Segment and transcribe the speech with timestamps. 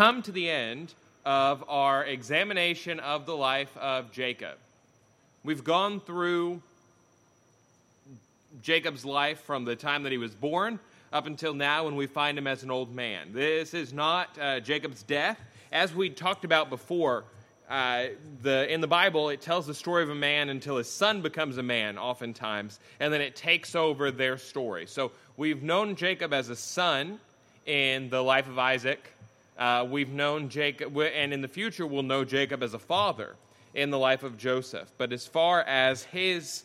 [0.00, 0.94] come to the end
[1.26, 4.56] of our examination of the life of Jacob.
[5.44, 6.62] We've gone through
[8.62, 10.78] Jacob's life from the time that he was born
[11.12, 13.34] up until now when we find him as an old man.
[13.34, 15.38] This is not uh, Jacob's death.
[15.70, 17.24] As we talked about before,
[17.68, 18.04] uh,
[18.40, 21.58] the, in the Bible, it tells the story of a man until his son becomes
[21.58, 24.86] a man, oftentimes, and then it takes over their story.
[24.86, 27.20] So we've known Jacob as a son
[27.66, 29.12] in the life of Isaac.
[29.60, 33.36] Uh, we've known Jacob, and in the future, we'll know Jacob as a father
[33.74, 34.90] in the life of Joseph.
[34.96, 36.64] But as far as his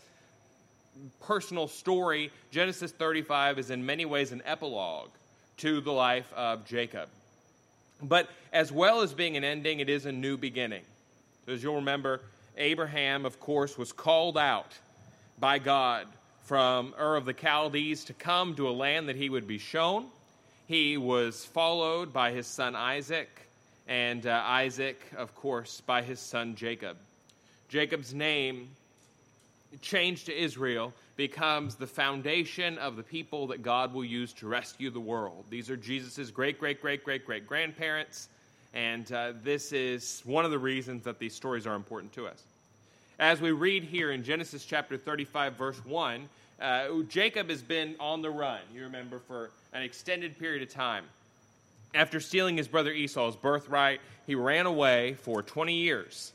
[1.21, 5.09] personal story, Genesis 35 is in many ways an epilogue
[5.57, 7.09] to the life of Jacob.
[8.01, 10.83] But as well as being an ending, it is a new beginning.
[11.49, 12.21] As you'll remember,
[12.57, 14.71] Abraham, of course, was called out
[15.37, 16.07] by God
[16.43, 20.07] from Ur of the Chaldees to come to a land that he would be shown.
[20.67, 23.29] He was followed by his son Isaac,
[23.87, 26.97] and uh, Isaac, of course, by his son Jacob.
[27.69, 28.69] Jacob's name
[29.81, 34.89] changed to Israel becomes the foundation of the people that God will use to rescue
[34.89, 35.45] the world.
[35.51, 38.29] These are Jesus' great, great, great, great, great grandparents,
[38.73, 42.41] and uh, this is one of the reasons that these stories are important to us.
[43.19, 46.27] As we read here in Genesis chapter 35, verse 1,
[46.59, 51.05] uh, Jacob has been on the run, you remember, for an extended period of time.
[51.93, 56.33] After stealing his brother Esau's birthright, he ran away for 20 years.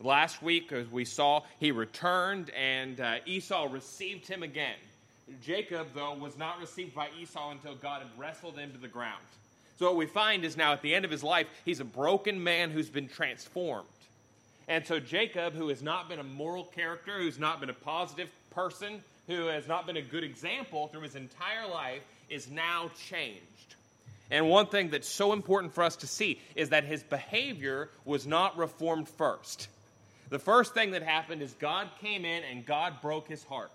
[0.00, 4.76] Last week, as we saw, he returned and uh, Esau received him again.
[5.42, 9.22] Jacob, though, was not received by Esau until God had wrestled him to the ground.
[9.78, 12.42] So, what we find is now at the end of his life, he's a broken
[12.42, 13.86] man who's been transformed.
[14.68, 18.30] And so, Jacob, who has not been a moral character, who's not been a positive
[18.50, 23.74] person, who has not been a good example through his entire life, is now changed.
[24.30, 28.26] And one thing that's so important for us to see is that his behavior was
[28.26, 29.68] not reformed first.
[30.28, 33.72] The first thing that happened is God came in and God broke his heart.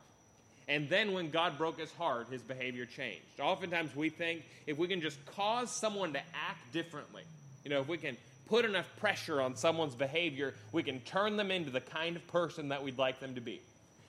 [0.67, 3.39] And then when God broke his heart, his behavior changed.
[3.39, 7.23] Oftentimes we think if we can just cause someone to act differently,
[7.63, 8.15] you know, if we can
[8.47, 12.69] put enough pressure on someone's behavior, we can turn them into the kind of person
[12.69, 13.59] that we'd like them to be.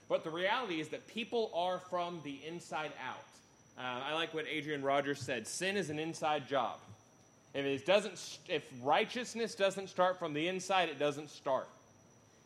[0.09, 3.25] But the reality is that people are from the inside out.
[3.79, 6.79] Uh, I like what Adrian Rogers said sin is an inside job.
[7.55, 11.69] If, it doesn't, if righteousness doesn't start from the inside, it doesn't start.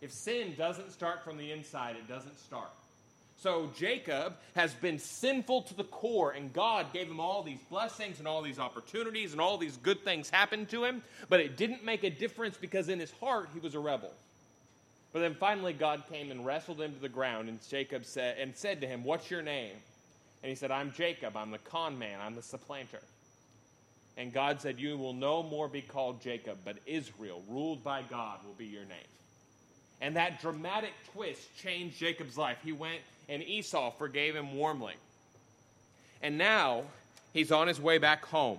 [0.01, 2.71] If sin doesn't start from the inside, it doesn't start.
[3.37, 8.19] So Jacob has been sinful to the core, and God gave him all these blessings
[8.19, 11.85] and all these opportunities, and all these good things happened to him, but it didn't
[11.85, 14.13] make a difference because in his heart he was a rebel.
[15.13, 18.55] But then finally God came and wrestled him to the ground, and Jacob said and
[18.55, 19.75] said to him, What's your name?
[20.43, 23.01] And he said, I'm Jacob, I'm the con man, I'm the supplanter.
[24.17, 28.39] And God said, You will no more be called Jacob, but Israel, ruled by God,
[28.45, 28.99] will be your name.
[30.01, 32.59] And that dramatic twist changed Jacob's life.
[32.65, 34.95] He went and Esau forgave him warmly.
[36.23, 36.85] And now
[37.33, 38.59] he's on his way back home.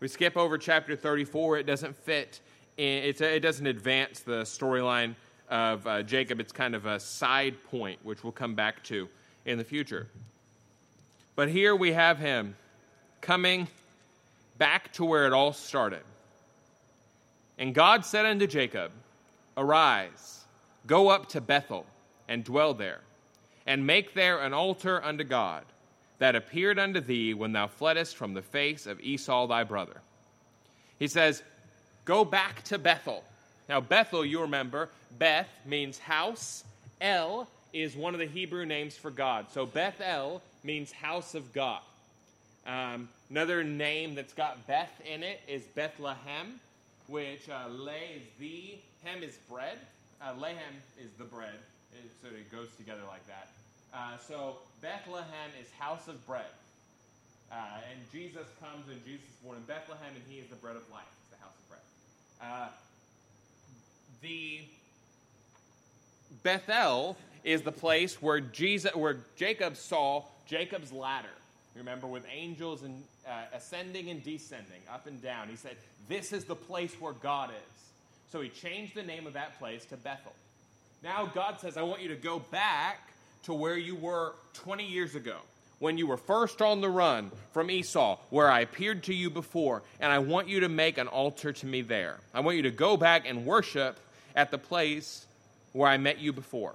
[0.00, 1.58] We skip over chapter 34.
[1.58, 2.40] It doesn't fit,
[2.76, 5.14] in, it doesn't advance the storyline
[5.52, 6.40] of uh, Jacob.
[6.40, 9.08] It's kind of a side point, which we'll come back to
[9.44, 10.08] in the future.
[11.36, 12.56] But here we have him
[13.20, 13.68] coming
[14.56, 16.02] back to where it all started.
[17.58, 18.92] And God said unto Jacob,
[19.56, 20.44] Arise
[20.86, 21.86] Go up to Bethel
[22.28, 23.00] and dwell there,
[23.66, 25.64] and make there an altar unto God
[26.18, 30.00] that appeared unto thee when thou fleddest from the face of Esau thy brother.
[30.98, 31.42] He says,
[32.04, 33.22] Go back to Bethel.
[33.68, 36.64] Now, Bethel, you remember, Beth means house.
[37.00, 39.46] El is one of the Hebrew names for God.
[39.52, 41.80] So Bethel means house of God.
[42.66, 46.60] Um, another name that's got Beth in it is Bethlehem,
[47.08, 49.78] which uh, le is the, hem is bread.
[50.20, 51.58] Uh, Lehem is the bread,
[52.22, 53.48] so it goes together like that.
[53.92, 56.46] Uh, so Bethlehem is house of bread.
[57.50, 57.56] Uh,
[57.90, 60.88] and Jesus comes and Jesus is born in Bethlehem, and he is the bread of
[60.92, 61.10] life.
[61.20, 62.70] It's the house of bread.
[64.22, 64.60] The
[66.42, 71.28] Bethel is the place where Jesus, where Jacob saw Jacob's ladder.
[71.74, 75.48] Remember, with angels and uh, ascending and descending, up and down.
[75.48, 75.76] He said,
[76.08, 77.82] "This is the place where God is."
[78.30, 80.32] So he changed the name of that place to Bethel.
[81.02, 85.14] Now God says, I want you to go back to where you were 20 years
[85.16, 85.36] ago,
[85.80, 89.82] when you were first on the run from Esau, where I appeared to you before,
[90.00, 92.20] and I want you to make an altar to me there.
[92.32, 93.98] I want you to go back and worship
[94.34, 95.26] at the place
[95.72, 96.74] where I met you before.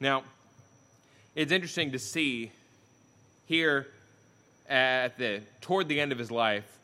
[0.00, 0.24] Now,
[1.34, 2.50] it's interesting to see
[3.46, 3.88] here
[4.68, 6.74] at the toward the end of his life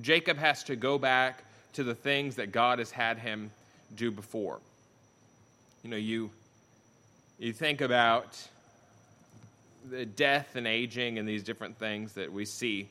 [0.00, 3.50] Jacob has to go back to the things that God has had him
[3.94, 4.60] do before.
[5.82, 6.30] You know, you,
[7.38, 8.36] you think about
[9.90, 12.88] the death and aging and these different things that we see,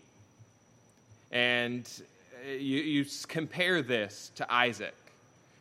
[1.31, 1.89] and
[2.47, 4.95] you, you compare this to Isaac.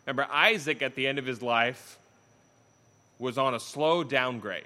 [0.06, 1.98] Remember, Isaac at the end of his life
[3.18, 4.64] was on a slow downgrade.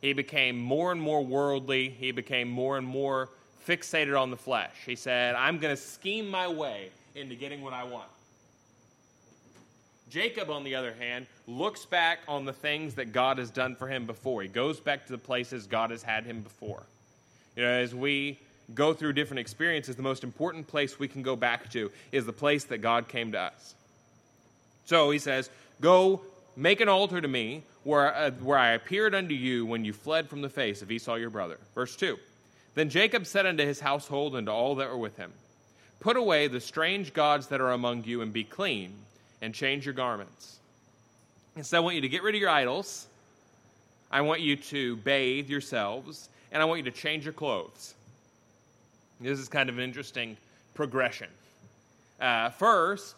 [0.00, 3.28] He became more and more worldly, he became more and more
[3.66, 4.74] fixated on the flesh.
[4.86, 8.08] He said, I'm going to scheme my way into getting what I want.
[10.08, 13.86] Jacob, on the other hand, looks back on the things that God has done for
[13.86, 14.42] him before.
[14.42, 16.82] He goes back to the places God has had him before.
[17.54, 18.40] You know, as we
[18.74, 22.32] go through different experiences, the most important place we can go back to is the
[22.32, 23.74] place that God came to us.
[24.90, 25.50] So he says,
[25.80, 26.20] Go
[26.56, 30.28] make an altar to me where, uh, where I appeared unto you when you fled
[30.28, 31.58] from the face of Esau your brother.
[31.76, 32.18] Verse 2
[32.74, 35.32] Then Jacob said unto his household and to all that were with him,
[36.00, 38.92] Put away the strange gods that are among you and be clean,
[39.40, 40.58] and change your garments.
[41.54, 43.06] And so I want you to get rid of your idols.
[44.10, 47.94] I want you to bathe yourselves, and I want you to change your clothes.
[49.20, 50.36] This is kind of an interesting
[50.74, 51.28] progression.
[52.20, 53.14] Uh, first,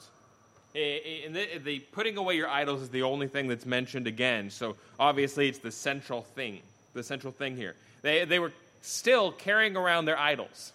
[0.72, 4.50] the, the putting away your idols is the only thing that's mentioned again.
[4.50, 6.60] So obviously, it's the central thing.
[6.94, 7.74] The central thing here.
[8.02, 10.72] They, they were still carrying around their idols.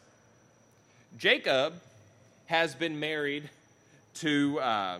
[1.17, 1.73] Jacob
[2.45, 3.49] has been married
[4.15, 4.99] to uh,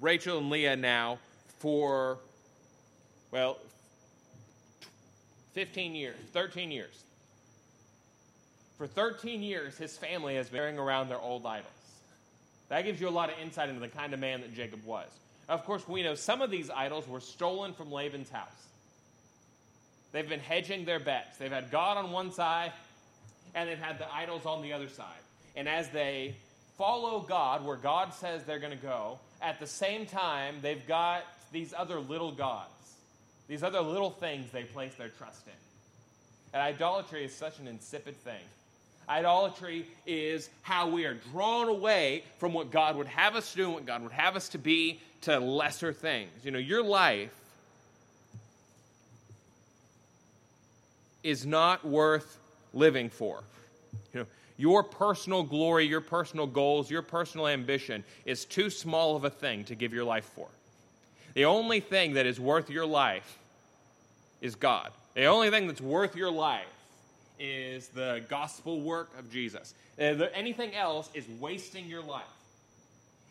[0.00, 1.18] Rachel and Leah now
[1.58, 2.18] for,
[3.30, 3.58] well,
[5.52, 7.02] 15 years, 13 years.
[8.78, 11.81] For 13 years, his family has been carrying around their old idols.
[12.72, 15.06] That gives you a lot of insight into the kind of man that Jacob was.
[15.46, 18.48] Of course, we know some of these idols were stolen from Laban's house.
[20.10, 21.36] They've been hedging their bets.
[21.36, 22.72] They've had God on one side,
[23.54, 25.20] and they've had the idols on the other side.
[25.54, 26.34] And as they
[26.78, 31.24] follow God where God says they're going to go, at the same time, they've got
[31.52, 32.94] these other little gods,
[33.48, 35.52] these other little things they place their trust in.
[36.54, 38.40] And idolatry is such an insipid thing.
[39.12, 43.84] Idolatry is how we are drawn away from what God would have us do, what
[43.84, 46.30] God would have us to be, to lesser things.
[46.42, 47.30] You know, your life
[51.22, 52.38] is not worth
[52.72, 53.44] living for.
[54.14, 54.26] You know,
[54.56, 59.64] your personal glory, your personal goals, your personal ambition is too small of a thing
[59.64, 60.48] to give your life for.
[61.34, 63.38] The only thing that is worth your life
[64.40, 64.90] is God.
[65.12, 66.64] The only thing that's worth your life
[67.42, 69.74] is the gospel work of Jesus.
[69.98, 72.22] Uh, anything else is wasting your life.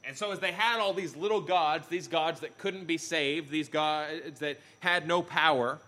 [0.06, 3.50] And so, as they had all these little gods, these gods that couldn't be saved,
[3.50, 5.80] these gods that had no power,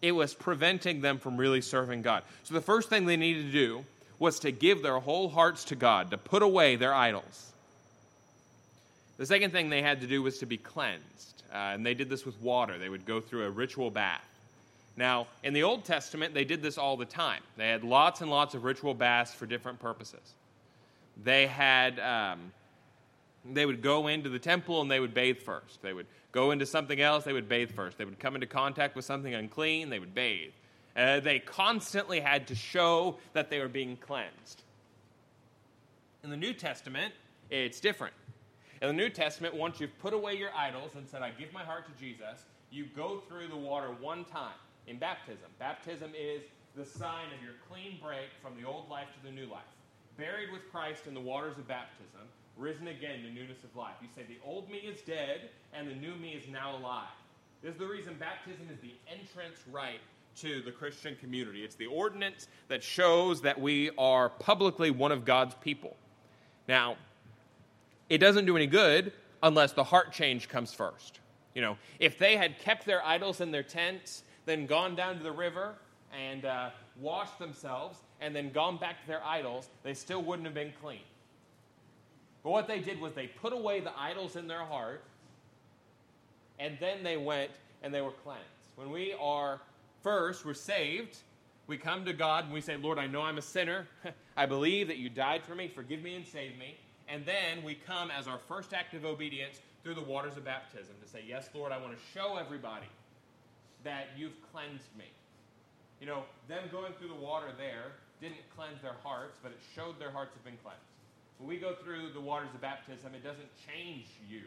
[0.00, 2.22] it was preventing them from really serving God.
[2.44, 3.84] So, the first thing they needed to do
[4.18, 7.52] was to give their whole hearts to God, to put away their idols.
[9.18, 11.42] The second thing they had to do was to be cleansed.
[11.52, 12.78] Uh, and they did this with water.
[12.78, 14.24] They would go through a ritual bath.
[14.96, 17.42] Now, in the Old Testament, they did this all the time.
[17.56, 20.34] They had lots and lots of ritual baths for different purposes.
[21.22, 22.52] They had, um,
[23.50, 25.80] they would go into the temple and they would bathe first.
[25.82, 27.98] They would go into something else, they would bathe first.
[27.98, 30.52] They would come into contact with something unclean, they would bathe.
[30.94, 34.62] Uh, they constantly had to show that they were being cleansed.
[36.22, 37.14] In the New Testament,
[37.50, 38.14] it's different.
[38.82, 41.62] In the New Testament, once you've put away your idols and said, I give my
[41.62, 44.52] heart to Jesus, you go through the water one time
[44.86, 45.48] in baptism.
[45.58, 46.42] Baptism is
[46.76, 49.68] the sign of your clean break from the old life to the new life.
[50.16, 53.94] Buried with Christ in the waters of baptism, risen again to newness of life.
[54.00, 57.08] You say, The old me is dead, and the new me is now alive.
[57.62, 60.00] This is the reason baptism is the entrance rite
[60.40, 61.62] to the Christian community.
[61.62, 65.96] It's the ordinance that shows that we are publicly one of God's people.
[66.66, 66.96] Now,
[68.08, 69.12] it doesn't do any good
[69.42, 71.20] unless the heart change comes first.
[71.54, 75.22] You know, if they had kept their idols in their tents then gone down to
[75.22, 75.74] the river
[76.12, 76.70] and uh,
[77.00, 81.00] washed themselves, and then gone back to their idols, they still wouldn't have been clean.
[82.42, 85.02] But what they did was they put away the idols in their heart,
[86.58, 87.50] and then they went
[87.82, 88.44] and they were cleansed.
[88.76, 89.60] When we are
[90.02, 91.16] first, we're saved,
[91.66, 93.86] we come to God and we say, Lord, I know I'm a sinner.
[94.36, 95.68] I believe that you died for me.
[95.68, 96.76] Forgive me and save me.
[97.08, 100.94] And then we come as our first act of obedience through the waters of baptism
[101.02, 102.86] to say, Yes, Lord, I want to show everybody
[103.84, 105.06] that you've cleansed me.
[106.00, 109.98] You know, them going through the water there didn't cleanse their hearts, but it showed
[109.98, 110.82] their hearts have been cleansed.
[111.38, 114.42] When we go through the waters of baptism, it doesn't change you,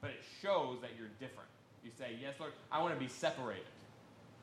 [0.00, 1.48] but it shows that you're different.
[1.84, 3.64] You say, Yes, Lord, I want to be separated.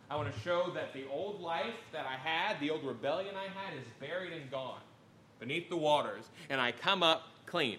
[0.09, 3.49] I want to show that the old life that I had, the old rebellion I
[3.59, 4.79] had, is buried and gone
[5.39, 7.77] beneath the waters, and I come up clean.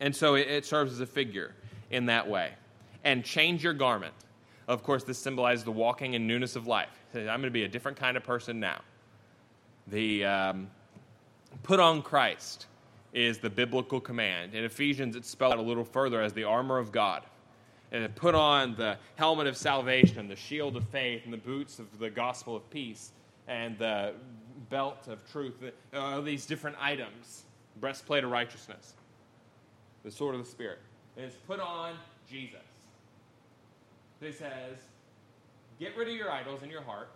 [0.00, 1.52] And so it, it serves as a figure
[1.90, 2.52] in that way.
[3.04, 4.14] And change your garment.
[4.66, 6.88] Of course, this symbolizes the walking in newness of life.
[7.14, 8.80] I'm going to be a different kind of person now.
[9.88, 10.70] The um,
[11.62, 12.66] put on Christ
[13.12, 14.54] is the biblical command.
[14.54, 17.22] In Ephesians, it's spelled out a little further as the armor of God.
[17.92, 21.98] And put on the helmet of salvation, the shield of faith, and the boots of
[21.98, 23.12] the gospel of peace,
[23.46, 24.14] and the
[24.68, 25.54] belt of truth.
[25.92, 27.44] Uh, these different items,
[27.80, 28.94] breastplate of righteousness,
[30.02, 30.80] the sword of the Spirit.
[31.16, 31.94] And it's put on
[32.28, 32.58] Jesus.
[34.24, 34.78] It says,
[35.78, 37.10] get rid of your idols in your heart.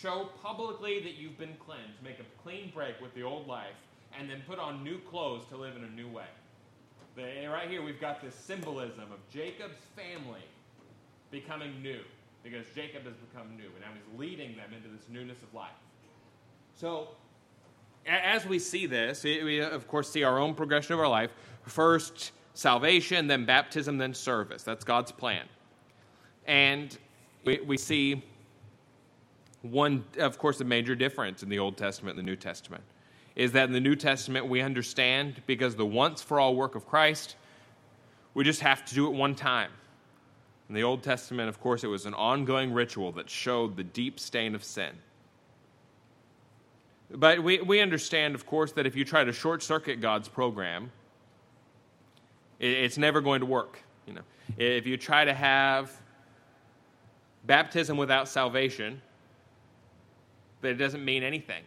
[0.00, 2.02] Show publicly that you've been cleansed.
[2.02, 3.76] Make a clean break with the old life
[4.18, 6.24] and then put on new clothes to live in a new way.
[7.16, 10.40] Right here, we've got this symbolism of Jacob's family
[11.30, 12.00] becoming new
[12.42, 15.68] because Jacob has become new, and now he's leading them into this newness of life.
[16.76, 17.08] So,
[18.06, 21.30] as we see this, we of course see our own progression of our life.
[21.64, 24.62] First, salvation, then baptism, then service.
[24.62, 25.44] That's God's plan.
[26.46, 26.96] And
[27.44, 28.22] we, we see
[29.62, 32.82] one, of course, a major difference in the Old Testament and the New Testament
[33.36, 36.86] is that in the New Testament we understand because the once for all work of
[36.86, 37.36] Christ,
[38.34, 39.70] we just have to do it one time.
[40.68, 44.20] In the Old Testament, of course, it was an ongoing ritual that showed the deep
[44.20, 44.90] stain of sin.
[47.10, 50.92] But we, we understand, of course, that if you try to short circuit God's program,
[52.60, 53.80] it, it's never going to work.
[54.06, 54.22] You know,
[54.58, 55.90] if you try to have
[57.44, 59.00] baptism without salvation,
[60.60, 61.62] then it doesn't mean anything.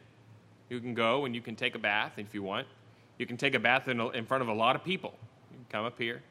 [0.69, 2.67] You can go and you can take a bath if you want.
[3.17, 5.13] You can take a bath in, in front of a lot of people.
[5.51, 6.21] You can come up here.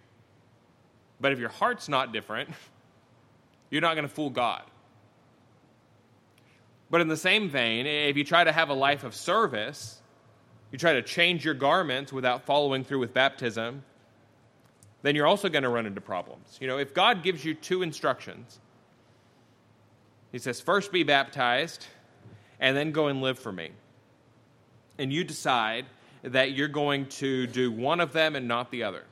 [1.21, 2.51] But if your heart's not different,
[3.71, 4.63] you're not going to fool God.
[6.91, 10.03] But in the same vein, if you try to have a life of service,
[10.71, 13.83] you try to change your garments without following through with baptism,
[15.03, 16.59] then you're also going to run into problems.
[16.61, 18.61] You know, if God gives you two instructions,
[20.33, 21.87] He says, first be baptized,
[22.59, 23.71] and then go and live for me
[24.99, 25.87] and you decide
[26.23, 29.05] that you're going to do one of them and not the other.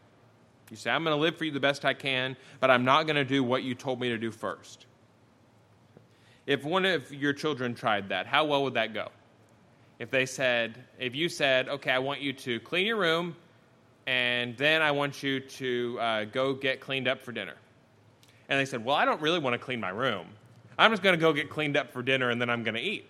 [0.70, 3.06] You say, I'm going to live for you the best I can, but I'm not
[3.06, 4.86] going to do what you told me to do first.
[6.46, 9.08] If one of your children tried that, how well would that go?
[9.98, 13.34] If they said, if you said, okay, I want you to clean your room,
[14.06, 17.56] and then I want you to uh, go get cleaned up for dinner.
[18.48, 20.26] And they said, well, I don't really want to clean my room.
[20.80, 22.80] I'm just going to go get cleaned up for dinner, and then I'm going to
[22.80, 23.06] eat.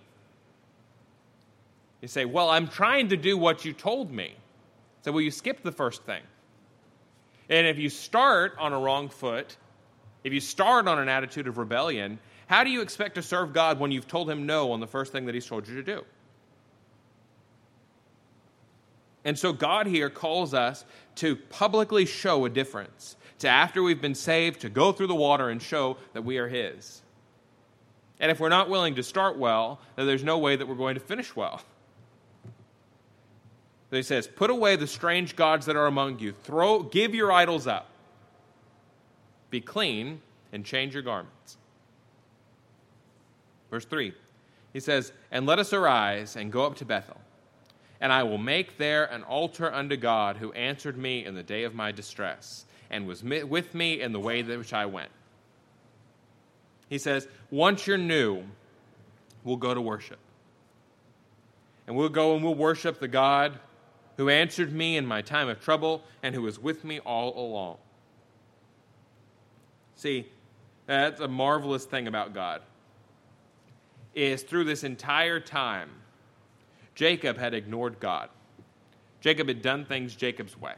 [2.01, 4.35] You say, Well, I'm trying to do what you told me.
[5.03, 6.23] So, well, you skip the first thing.
[7.49, 9.57] And if you start on a wrong foot,
[10.25, 13.79] if you start on an attitude of rebellion, how do you expect to serve God
[13.79, 16.05] when you've told him no on the first thing that he's told you to do?
[19.25, 20.85] And so God here calls us
[21.17, 25.51] to publicly show a difference, to after we've been saved, to go through the water
[25.51, 27.03] and show that we are his.
[28.21, 30.95] And if we're not willing to start well, then there's no way that we're going
[30.95, 31.63] to finish well.
[33.91, 36.33] He says, Put away the strange gods that are among you.
[36.33, 37.89] Throw, give your idols up.
[39.49, 40.21] Be clean
[40.53, 41.57] and change your garments.
[43.71, 44.13] Verse 3,
[44.73, 47.21] he says, And let us arise and go up to Bethel,
[48.01, 51.65] and I will make there an altar unto God who answered me in the day
[51.65, 55.11] of my distress, and was with me in the way that which I went.
[56.91, 58.45] He says, Once you're new,
[59.43, 60.19] we'll go to worship.
[61.87, 63.59] And we'll go and we'll worship the God
[64.21, 67.79] who answered me in my time of trouble, and who was with me all along.
[69.97, 70.27] See,
[70.85, 72.61] that's a marvelous thing about God.
[74.15, 75.89] Is through this entire time,
[76.95, 78.29] Jacob had ignored God.
[79.23, 80.75] Jacob had done things Jacob's way.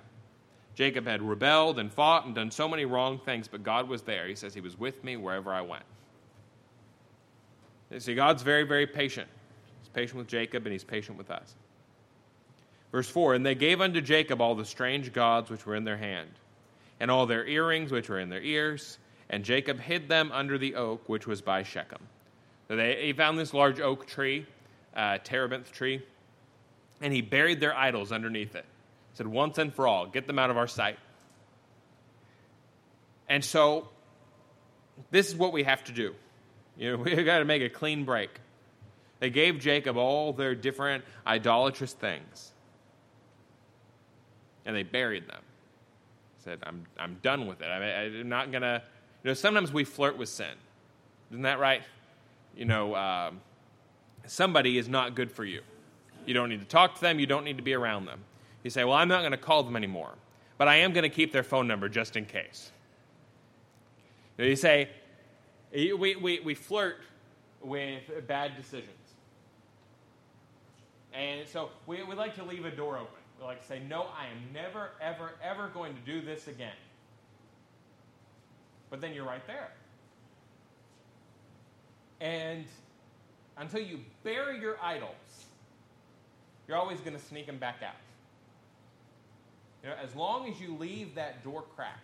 [0.76, 4.28] Jacob had rebelled and fought and done so many wrong things, but God was there.
[4.28, 5.82] He says he was with me wherever I went.
[7.98, 9.28] See, God's very, very patient.
[9.80, 11.54] He's patient with Jacob and he's patient with us.
[12.90, 15.96] Verse 4 And they gave unto Jacob all the strange gods which were in their
[15.96, 16.30] hand,
[17.00, 18.98] and all their earrings which were in their ears,
[19.30, 22.06] and Jacob hid them under the oak which was by Shechem.
[22.68, 24.46] So they, he found this large oak tree,
[24.94, 26.02] uh, terebinth tree,
[27.00, 28.64] and he buried their idols underneath it.
[29.10, 30.98] He said, Once and for all, get them out of our sight.
[33.28, 33.88] And so,
[35.10, 36.14] this is what we have to do.
[36.76, 38.30] You know, we've got to make a clean break.
[39.20, 42.52] They gave Jacob all their different idolatrous things
[44.64, 45.42] and they buried them.
[46.38, 47.66] Said, I'm, I'm done with it.
[47.66, 48.82] I, am not going to.
[49.22, 50.54] You know, sometimes we flirt with sin.
[51.30, 51.82] Isn't that right?
[52.56, 53.40] You know, um,
[54.26, 55.62] somebody is not good for you.
[56.26, 58.20] You don't need to talk to them, you don't need to be around them.
[58.62, 60.12] You say, Well, I'm not going to call them anymore,
[60.58, 62.70] but I am going to keep their phone number just in case.
[64.38, 64.88] You, know, you say,
[65.72, 66.98] we, we, we flirt
[67.62, 68.90] with bad decisions.
[71.14, 73.20] And so we, we like to leave a door open.
[73.38, 76.72] We like to say, No, I am never, ever, ever going to do this again.
[78.90, 79.70] But then you're right there.
[82.20, 82.64] And
[83.56, 85.10] until you bury your idols,
[86.68, 87.96] you're always going to sneak them back out.
[89.82, 91.98] You know, as long as you leave that door cracked,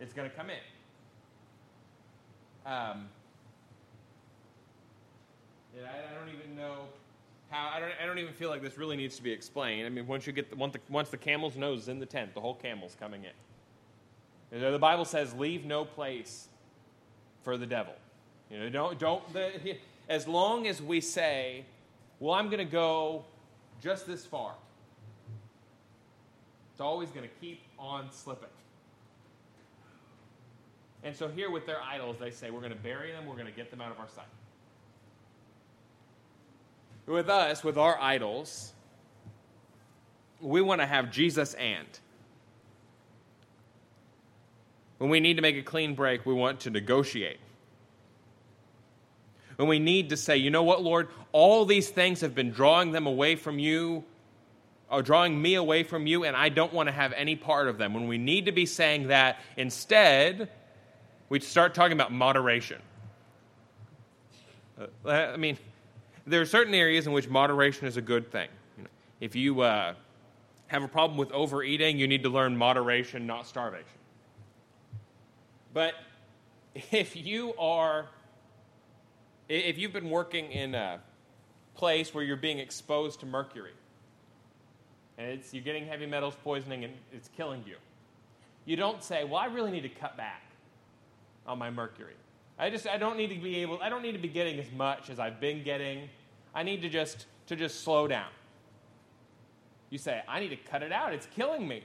[0.00, 0.56] it's going to come in.
[2.66, 3.08] Um,
[5.76, 6.84] I, I, don't even know
[7.50, 7.70] how.
[7.74, 7.92] I don't.
[8.02, 9.86] I don't even feel like this really needs to be explained.
[9.86, 12.06] I mean, once you get the, once the, once the camel's nose is in the
[12.06, 14.60] tent, the whole camel's coming in.
[14.60, 16.48] The Bible says, "Leave no place
[17.42, 17.94] for the devil."
[18.50, 19.32] You know, don't don't.
[19.32, 19.76] The,
[20.08, 21.64] as long as we say,
[22.18, 23.24] "Well, I'm going to go
[23.80, 24.54] just this far,"
[26.72, 28.50] it's always going to keep on slipping.
[31.02, 33.46] And so here with their idols, they say, we're going to bury them, we're going
[33.46, 34.24] to get them out of our sight.
[37.06, 38.72] With us, with our idols,
[40.40, 41.88] we want to have Jesus and.
[44.98, 47.38] When we need to make a clean break, we want to negotiate.
[49.56, 52.92] When we need to say, you know what, Lord, all these things have been drawing
[52.92, 54.04] them away from you,
[54.90, 57.78] or drawing me away from you, and I don't want to have any part of
[57.78, 57.94] them.
[57.94, 60.50] When we need to be saying that, instead,
[61.30, 62.82] we start talking about moderation.
[64.78, 65.56] Uh, I mean,
[66.26, 68.48] there are certain areas in which moderation is a good thing.
[69.20, 69.94] If you uh,
[70.66, 73.86] have a problem with overeating, you need to learn moderation, not starvation.
[75.72, 75.94] But
[76.90, 78.06] if you are,
[79.48, 81.00] if you've been working in a
[81.76, 83.72] place where you're being exposed to mercury,
[85.16, 87.76] and you're getting heavy metals poisoning and it's killing you,
[88.64, 90.49] you don't say, Well, I really need to cut back
[91.46, 92.14] on my mercury.
[92.58, 94.70] I just I don't need to be able I don't need to be getting as
[94.72, 96.08] much as I've been getting.
[96.54, 98.28] I need to just to just slow down.
[99.88, 101.12] You say, I need to cut it out.
[101.12, 101.82] It's killing me.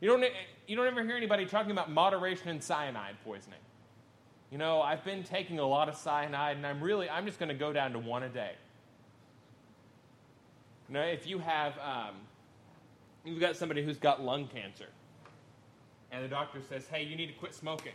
[0.00, 0.24] You don't
[0.66, 3.60] you don't ever hear anybody talking about moderation in cyanide poisoning.
[4.50, 7.48] You know, I've been taking a lot of cyanide and I'm really I'm just going
[7.48, 8.52] to go down to one a day.
[10.88, 12.14] You know, if you have um,
[13.24, 14.88] you've got somebody who's got lung cancer,
[16.12, 17.94] and the doctor says, "Hey, you need to quit smoking."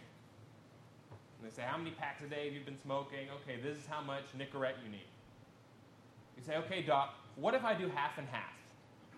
[1.40, 3.28] And they say, How many packs a day have you been smoking?
[3.42, 5.08] Okay, this is how much Nicorette you need.
[6.38, 8.54] You say, Okay, doc, what if I do half and half?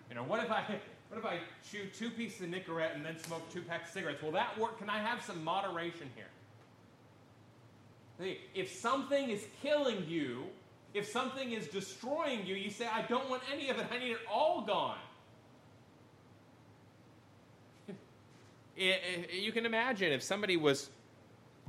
[0.10, 0.64] You know, what if I
[1.10, 4.24] what if I chew two pieces of Nicorette and then smoke two packs of cigarettes?
[4.24, 4.80] Will that work?
[4.80, 6.28] Can I have some moderation here?
[8.54, 10.44] If something is killing you,
[10.94, 13.88] if something is destroying you, you say, I don't want any of it.
[13.92, 14.98] I need it all gone.
[18.78, 20.90] It, it, you can imagine if somebody was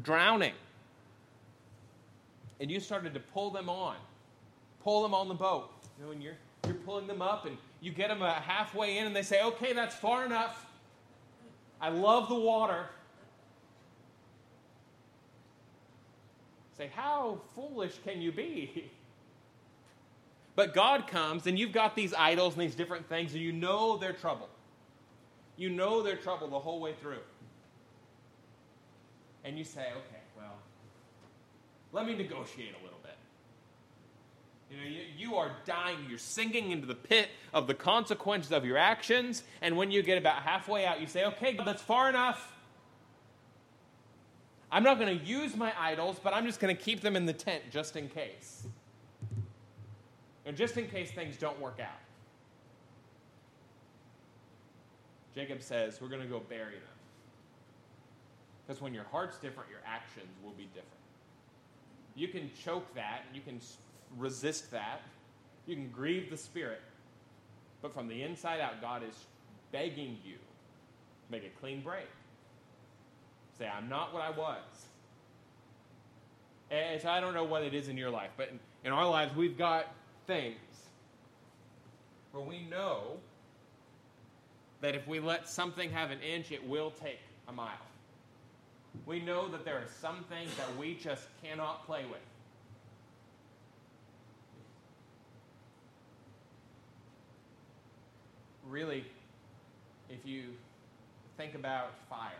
[0.01, 0.55] drowning.
[2.61, 3.97] And you started to pull them on,
[4.83, 5.71] pull them on the boat.
[5.99, 9.07] You know, and you're, you're pulling them up, and you get them uh, halfway in,
[9.07, 10.67] and they say, Okay, that's far enough.
[11.81, 12.87] I love the water.
[16.79, 18.91] Say, How foolish can you be?
[20.55, 23.97] But God comes, and you've got these idols and these different things, and you know
[23.97, 24.51] their trouble.
[25.57, 27.21] You know their trouble the whole way through
[29.45, 30.57] and you say, okay, well,
[31.93, 33.17] let me negotiate a little bit.
[34.71, 35.99] You know, you, you are dying.
[36.09, 39.43] You're sinking into the pit of the consequences of your actions.
[39.61, 42.53] And when you get about halfway out, you say, okay, that's far enough.
[44.71, 47.27] I'm not going to use my idols, but I'm just going to keep them in
[47.27, 48.67] the tent just in case.
[50.47, 52.01] And just in case things don't work out.
[55.35, 56.92] Jacob says, We're going to go bury them.
[58.67, 60.89] Because when your heart's different, your actions will be different.
[62.15, 63.61] You can choke that, you can
[64.17, 65.01] resist that,
[65.67, 66.81] you can grieve the Spirit.
[67.81, 69.17] But from the inside out, God is
[69.73, 72.07] begging you to make a clean break.
[73.59, 74.87] Say, I'm not what I was.
[76.71, 79.09] And so I don't know what it is in your life, but in, in our
[79.09, 79.93] lives, we've got
[80.27, 80.57] things
[82.31, 83.19] where we know
[84.81, 87.73] that if we let something have an inch, it will take a mile
[89.07, 92.21] we know that there are some things that we just cannot play with.
[98.69, 99.05] Really,
[100.09, 100.45] if you
[101.37, 102.31] think about fire,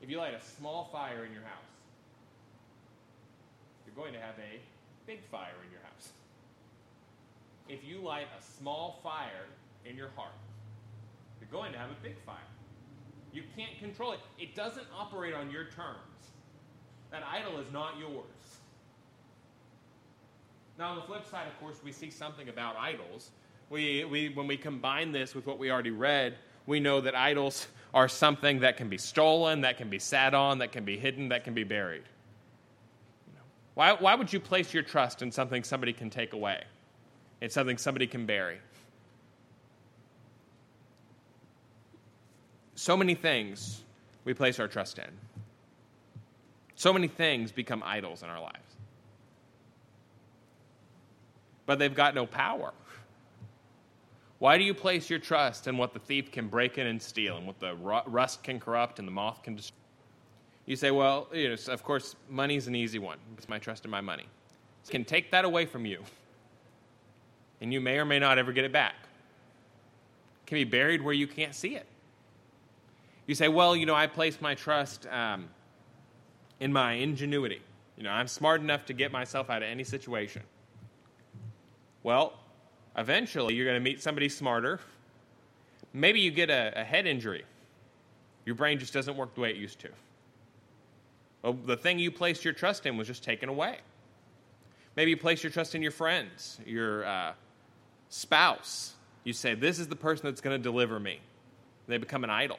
[0.00, 1.72] if you light a small fire in your house,
[3.84, 4.60] you're going to have a
[5.06, 6.10] big fire in your house.
[7.68, 9.46] If you light a small fire
[9.84, 10.32] in your heart,
[11.40, 12.38] you're going to have a big fire.
[13.32, 14.20] You can't control it.
[14.38, 15.98] It doesn't operate on your terms.
[17.10, 18.24] That idol is not yours.
[20.78, 23.30] Now, on the flip side, of course, we see something about idols.
[23.70, 27.68] We, we, when we combine this with what we already read, we know that idols
[27.94, 31.28] are something that can be stolen, that can be sat on, that can be hidden,
[31.28, 32.04] that can be buried.
[33.74, 36.64] Why, why would you place your trust in something somebody can take away?
[37.40, 38.58] It's something somebody can bury.
[42.82, 43.80] So many things
[44.24, 45.06] we place our trust in.
[46.74, 48.58] So many things become idols in our lives.
[51.64, 52.72] But they've got no power.
[54.40, 57.36] Why do you place your trust in what the thief can break in and steal
[57.36, 59.76] and what the rust can corrupt and the moth can destroy?
[60.66, 63.18] You say, well, you know, of course, money's an easy one.
[63.38, 64.26] It's my trust in my money.
[64.84, 66.02] It can take that away from you,
[67.60, 68.96] and you may or may not ever get it back.
[70.42, 71.86] It can be buried where you can't see it.
[73.26, 75.48] You say, well, you know, I place my trust um,
[76.60, 77.62] in my ingenuity.
[77.96, 80.42] You know, I'm smart enough to get myself out of any situation.
[82.02, 82.32] Well,
[82.96, 84.80] eventually you're going to meet somebody smarter.
[85.92, 87.44] Maybe you get a, a head injury.
[88.44, 89.88] Your brain just doesn't work the way it used to.
[91.42, 93.78] Well, the thing you placed your trust in was just taken away.
[94.96, 97.32] Maybe you place your trust in your friends, your uh,
[98.08, 98.92] spouse.
[99.24, 101.20] You say, This is the person that's going to deliver me.
[101.86, 102.58] They become an idol.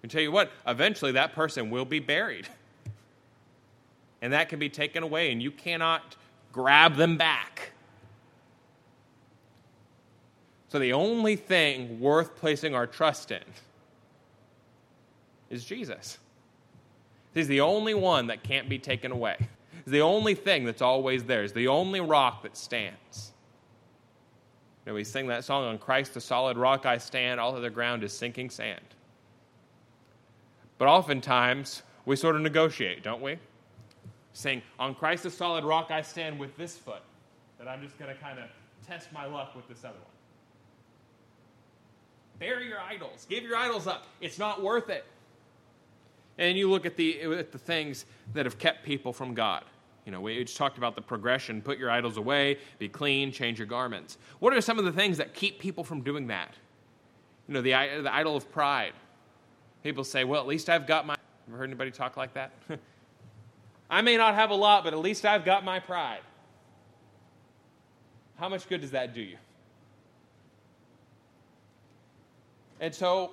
[0.00, 2.46] Can tell you what, eventually that person will be buried.
[4.22, 6.16] And that can be taken away, and you cannot
[6.52, 7.72] grab them back.
[10.68, 13.42] So the only thing worth placing our trust in
[15.50, 16.18] is Jesus.
[17.32, 19.36] He's the only one that can't be taken away.
[19.84, 21.42] He's the only thing that's always there.
[21.42, 23.32] He's the only rock that stands.
[24.84, 27.70] You know, we sing that song on Christ, the solid rock I stand, all other
[27.70, 28.80] ground is sinking sand.
[30.78, 33.36] But oftentimes, we sort of negotiate, don't we?
[34.32, 37.02] Saying, On Christ, the solid rock I stand with this foot,
[37.58, 38.46] that I'm just going to kind of
[38.86, 40.04] test my luck with this other one.
[42.38, 43.26] Bury your idols.
[43.28, 44.06] Give your idols up.
[44.20, 45.04] It's not worth it.
[46.38, 49.64] And you look at the, at the things that have kept people from God.
[50.06, 53.58] You know, we just talked about the progression put your idols away, be clean, change
[53.58, 54.16] your garments.
[54.38, 56.54] What are some of the things that keep people from doing that?
[57.46, 58.92] You know, the, the idol of pride.
[59.82, 61.16] People say, well, at least I've got my.
[61.48, 62.52] Ever heard anybody talk like that?
[63.90, 66.20] I may not have a lot, but at least I've got my pride.
[68.36, 69.38] How much good does that do you?
[72.80, 73.32] And so,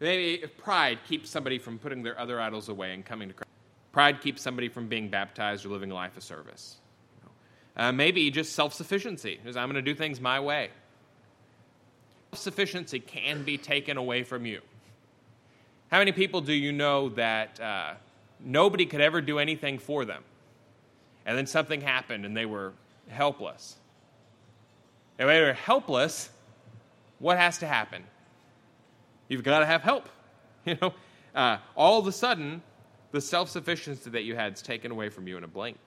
[0.00, 3.50] maybe if pride keeps somebody from putting their other idols away and coming to Christ.
[3.92, 6.76] Pride keeps somebody from being baptized or living a life of service.
[7.76, 10.70] Uh, maybe just self sufficiency, because I'm going to do things my way.
[12.32, 14.60] Self sufficiency can be taken away from you.
[15.90, 17.94] How many people do you know that uh,
[18.40, 20.22] nobody could ever do anything for them?
[21.24, 22.72] And then something happened and they were
[23.08, 23.76] helpless.
[25.18, 26.30] And when they're helpless,
[27.18, 28.04] what has to happen?
[29.28, 30.08] You've got to have help.
[30.66, 30.94] You know,
[31.32, 32.60] uh, all of a sudden,
[33.12, 35.78] the self sufficiency that you had is taken away from you in a blink.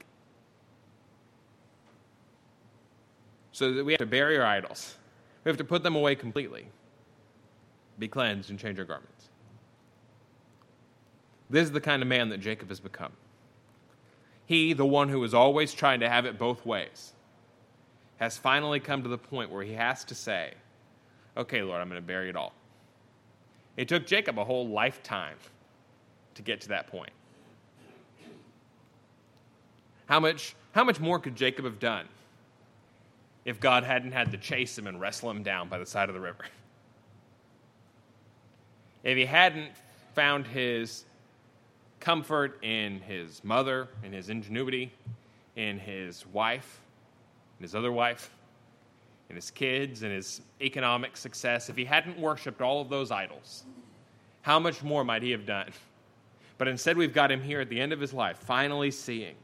[3.52, 4.96] So that we have to bury our idols.
[5.44, 6.68] We have to put them away completely,
[8.00, 9.19] be cleansed, and change our garments.
[11.50, 13.12] This is the kind of man that Jacob has become.
[14.46, 17.14] He, the one who was always trying to have it both ways,
[18.18, 20.54] has finally come to the point where he has to say,
[21.38, 22.54] Okay, Lord, I'm going to bury it all.
[23.78, 25.38] It took Jacob a whole lifetime
[26.36, 27.12] to get to that point.
[30.08, 32.08] How much, how much more could Jacob have done
[33.46, 36.16] if God hadn't had to chase him and wrestle him down by the side of
[36.16, 36.46] the river?
[39.04, 39.72] If he hadn't
[40.14, 41.06] found his
[42.00, 44.92] comfort in his mother, in his ingenuity,
[45.56, 46.82] in his wife,
[47.60, 48.32] in his other wife,
[49.30, 53.64] in his kids, in his economic success, if he hadn't worshiped all of those idols,
[54.42, 55.72] how much more might he have done?
[56.58, 59.36] But instead, we've got him here at the end of his life, finally seeing.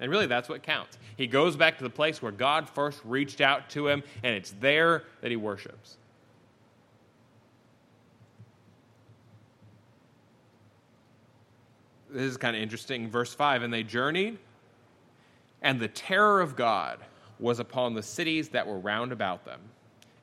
[0.00, 0.98] And really, that's what counts.
[1.16, 4.52] He goes back to the place where God first reached out to him, and it's
[4.60, 5.96] there that he worships.
[12.14, 13.10] This is kind of interesting.
[13.10, 14.38] Verse 5 And they journeyed,
[15.62, 17.00] and the terror of God
[17.38, 19.60] was upon the cities that were round about them,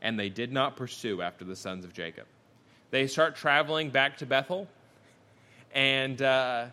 [0.01, 2.25] and they did not pursue after the sons of Jacob.
[2.89, 4.67] They start traveling back to Bethel.
[5.73, 6.67] and uh,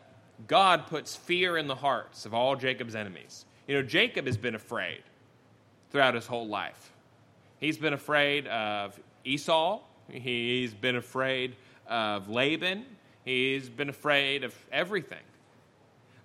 [0.47, 3.45] God puts fear in the hearts of all Jacob's enemies.
[3.67, 5.03] You know, Jacob has been afraid
[5.91, 6.93] throughout his whole life.
[7.59, 11.57] He's been afraid of Esau, he's been afraid
[11.89, 12.85] of Laban,
[13.29, 15.19] he's been afraid of everything.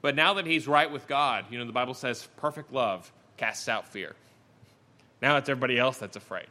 [0.02, 3.70] But now that he's right with God, you know, the Bible says perfect love casts
[3.70, 4.16] out fear.
[5.22, 6.48] Now it's everybody else that's afraid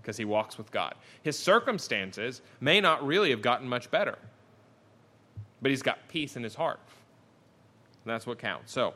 [0.00, 0.94] because he walks with God.
[1.22, 4.16] His circumstances may not really have gotten much better,
[5.60, 6.80] but he's got peace in his heart.
[8.04, 8.72] And that's what counts.
[8.72, 8.94] So,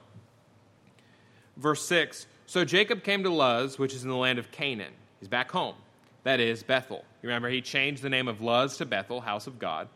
[1.56, 4.92] verse 6 So Jacob came to Luz, which is in the land of Canaan.
[5.18, 5.74] He's back home.
[6.22, 7.04] That is Bethel.
[7.22, 9.88] You remember, he changed the name of Luz to Bethel, house of God,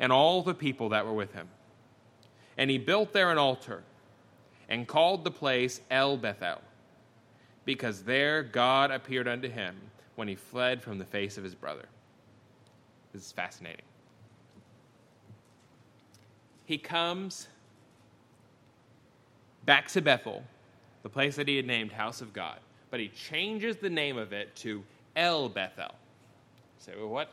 [0.00, 1.46] and all the people that were with him.
[2.56, 3.84] And he built there an altar
[4.68, 6.60] and called the place El Bethel,
[7.64, 9.76] because there God appeared unto him
[10.16, 11.86] when he fled from the face of his brother.
[13.12, 13.84] This is fascinating.
[16.64, 17.48] He comes
[19.64, 20.44] back to Bethel,
[21.02, 22.58] the place that he had named House of God,
[22.90, 24.82] but he changes the name of it to
[25.16, 25.94] El Bethel.
[26.78, 27.30] Say, well, what?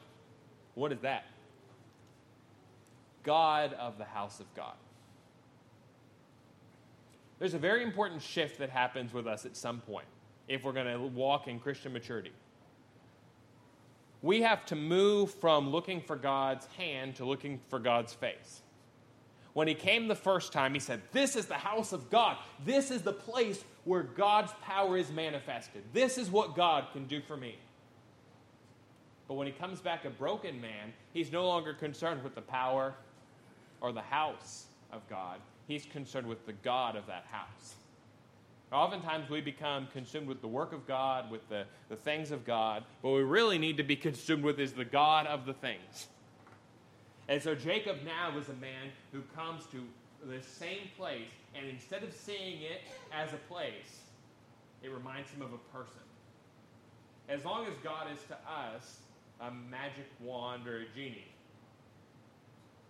[0.73, 1.25] What is that?
[3.27, 4.73] God of the house of God.
[7.39, 10.07] There's a very important shift that happens with us at some point
[10.47, 12.31] if we're going to walk in Christian maturity.
[14.21, 18.61] We have to move from looking for God's hand to looking for God's face.
[19.51, 22.37] When he came the first time, he said, This is the house of God.
[22.63, 25.83] This is the place where God's power is manifested.
[25.93, 27.57] This is what God can do for me.
[29.27, 32.95] But when he comes back a broken man, he's no longer concerned with the power
[33.81, 37.75] or the house of God he's concerned with the God of that house.
[38.71, 42.83] Oftentimes we become consumed with the work of God, with the, the things of God.
[43.01, 46.07] What we really need to be consumed with is the God of the things.
[47.29, 49.83] And so Jacob now is a man who comes to
[50.25, 52.81] the same place, and instead of seeing it
[53.13, 54.01] as a place,
[54.83, 56.01] it reminds him of a person.
[57.29, 58.99] As long as God is to us
[59.41, 61.27] a magic wand or a genie,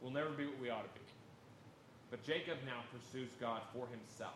[0.01, 1.05] we'll never be what we ought to be.
[2.09, 4.35] But Jacob now pursues God for himself.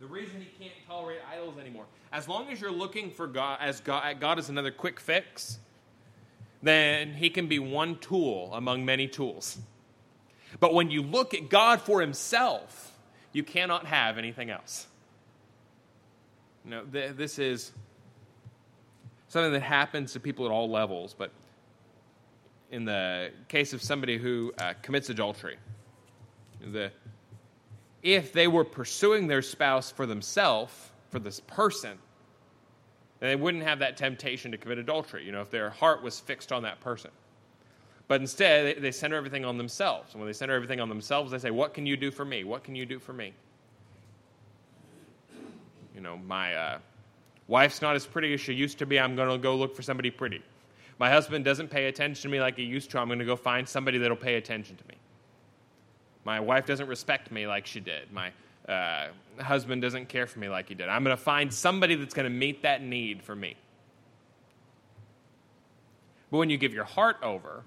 [0.00, 1.86] The reason he can't tolerate idols anymore.
[2.12, 5.58] As long as you're looking for God as God, God is another quick fix,
[6.62, 9.58] then he can be one tool among many tools.
[10.60, 12.96] But when you look at God for himself,
[13.32, 14.86] you cannot have anything else.
[16.64, 17.72] No, th- this is
[19.28, 21.30] something that happens to people at all levels, but
[22.74, 25.56] in the case of somebody who uh, commits adultery,
[26.60, 26.90] the,
[28.02, 30.72] if they were pursuing their spouse for themselves,
[31.10, 31.96] for this person,
[33.20, 36.18] then they wouldn't have that temptation to commit adultery, you know, if their heart was
[36.18, 37.12] fixed on that person.
[38.08, 40.12] But instead, they, they center everything on themselves.
[40.12, 42.42] And when they center everything on themselves, they say, What can you do for me?
[42.42, 43.34] What can you do for me?
[45.94, 46.78] You know, my uh,
[47.46, 48.98] wife's not as pretty as she used to be.
[48.98, 50.42] I'm going to go look for somebody pretty.
[50.98, 52.98] My husband doesn't pay attention to me like he used to.
[52.98, 54.94] I'm going to go find somebody that'll pay attention to me.
[56.24, 58.12] My wife doesn't respect me like she did.
[58.12, 58.32] My
[58.68, 59.08] uh,
[59.40, 60.88] husband doesn't care for me like he did.
[60.88, 63.56] I'm going to find somebody that's going to meet that need for me.
[66.30, 67.62] But when you give your heart over,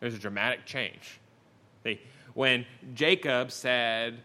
[0.00, 1.20] there's a dramatic change.
[1.84, 2.00] See,
[2.34, 4.18] when Jacob said,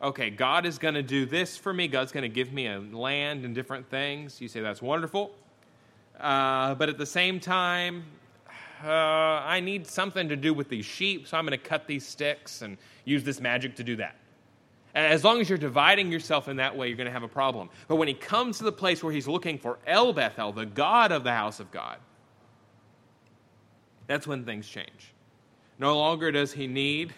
[0.00, 2.80] Okay, God is going to do this for me, God's going to give me a
[2.80, 5.32] land and different things, you say that's wonderful.
[6.18, 8.04] Uh, but at the same time,
[8.84, 12.06] uh, I need something to do with these sheep, so I'm going to cut these
[12.06, 14.16] sticks and use this magic to do that.
[14.94, 17.28] And as long as you're dividing yourself in that way, you're going to have a
[17.28, 17.70] problem.
[17.88, 21.12] But when he comes to the place where he's looking for El Bethel, the God
[21.12, 21.96] of the house of God,
[24.06, 25.12] that's when things change.
[25.78, 27.14] No longer does he need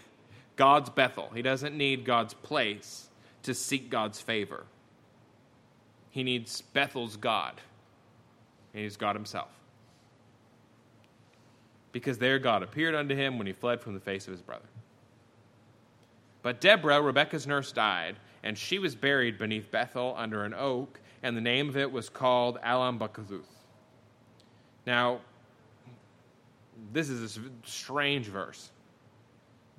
[0.57, 3.09] God's Bethel, he doesn't need God's place
[3.43, 4.65] to seek God's favor.
[6.11, 7.61] He needs Bethel's God,
[8.75, 9.49] and he's God himself
[11.95, 14.67] because there God appeared unto him when he fled from the face of his brother.
[16.43, 21.37] But Deborah, Rebekah's nurse, died, and she was buried beneath Bethel under an oak, and
[21.37, 23.47] the name of it was called Allon-bachuth.
[24.87, 25.21] Now,
[26.93, 28.73] this is a strange verse.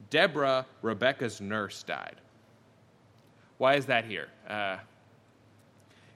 [0.10, 2.16] Deborah, Rebekah's nurse, died.
[3.58, 4.30] Why is that here?
[4.48, 4.78] Uh,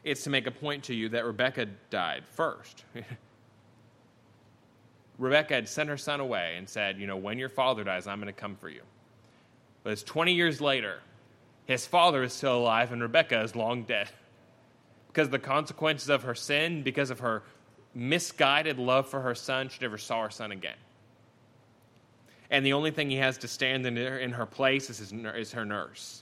[0.04, 2.84] it's to make a point to you that Rebecca died first.
[5.18, 8.20] Rebecca had sent her son away and said, You know, when your father dies, I'm
[8.20, 8.82] going to come for you.
[9.84, 11.00] But it's 20 years later.
[11.66, 14.10] His father is still alive, and Rebecca is long dead.
[15.08, 17.42] Because of the consequences of her sin, because of her
[17.96, 20.78] misguided love for her son, she never saw her son again.
[22.52, 25.12] And the only thing he has to stand in her, in her place is, his,
[25.12, 26.22] is her nurse.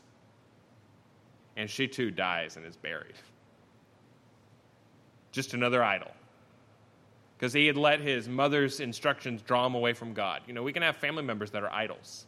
[1.58, 3.16] And she too dies and is buried.
[5.38, 6.10] Just another idol.
[7.38, 10.42] Because he had let his mother's instructions draw him away from God.
[10.48, 12.26] You know, we can have family members that are idols.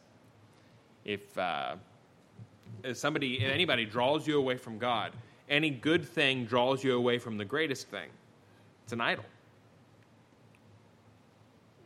[1.06, 1.78] If, uh,
[2.84, 5.14] if somebody, if anybody draws you away from God,
[5.50, 8.10] any good thing draws you away from the greatest thing.
[8.84, 9.26] It's an idol.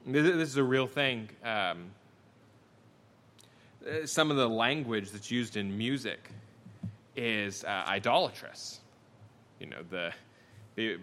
[0.06, 1.30] This is a real thing.
[1.46, 1.86] Um,
[4.04, 6.32] some of the language that's used in music
[7.16, 8.82] is uh, idolatrous.
[9.62, 10.12] You know, the,
[10.76, 10.98] the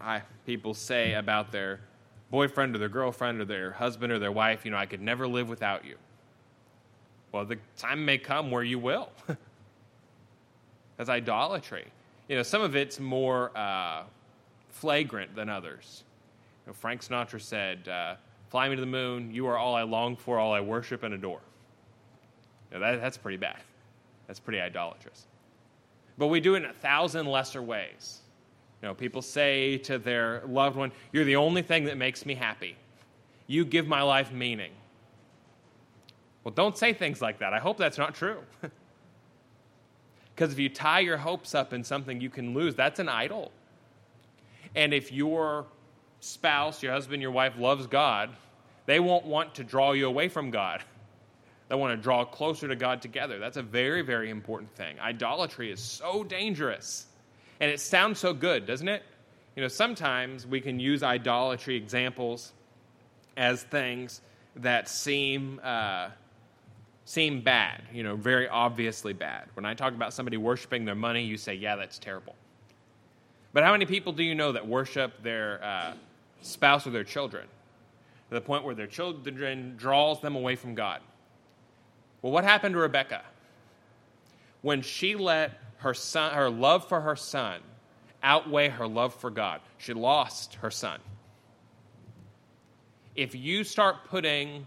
[0.00, 1.80] I, people say about their
[2.30, 5.26] boyfriend or their girlfriend or their husband or their wife, you know, I could never
[5.26, 5.96] live without you.
[7.32, 9.10] Well, the time may come where you will.
[10.96, 11.86] That's idolatry.
[12.28, 14.02] You know, some of it's more uh,
[14.70, 16.04] flagrant than others.
[16.66, 18.14] You know, Frank Sinatra said, uh,
[18.50, 21.14] Fly me to the moon, you are all I long for, all I worship and
[21.14, 21.40] adore.
[22.70, 23.58] You know, that, that's pretty bad.
[24.26, 25.26] That's pretty idolatrous.
[26.18, 28.20] But we do it in a thousand lesser ways.
[28.82, 32.34] You know, people say to their loved one, You're the only thing that makes me
[32.34, 32.76] happy.
[33.46, 34.72] You give my life meaning.
[36.44, 37.52] Well, don't say things like that.
[37.52, 38.38] I hope that's not true.
[40.40, 43.52] Because if you tie your hopes up in something you can lose, that's an idol.
[44.74, 45.66] And if your
[46.20, 48.30] spouse, your husband, your wife loves God,
[48.86, 50.82] they won't want to draw you away from God.
[51.68, 53.38] They want to draw closer to God together.
[53.38, 54.98] That's a very, very important thing.
[54.98, 57.06] Idolatry is so dangerous.
[57.60, 59.02] And it sounds so good, doesn't it?
[59.54, 62.52] You know, sometimes we can use idolatry examples
[63.36, 64.22] as things
[64.56, 66.08] that seem uh,
[67.04, 69.48] seem bad, you know, very obviously bad.
[69.54, 72.34] When I talk about somebody worshiping their money, you say, "Yeah, that's terrible."
[73.52, 75.94] But how many people do you know that worship their uh,
[76.40, 77.46] spouse or their children
[78.28, 81.00] to the point where their children draws them away from God?
[82.22, 83.22] Well, what happened to Rebecca
[84.62, 87.60] when she let her son, her love for her son
[88.22, 89.60] outweigh her love for God.
[89.78, 91.00] She lost her son.
[93.16, 94.66] If you start putting